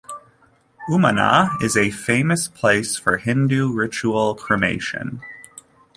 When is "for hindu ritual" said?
2.97-4.33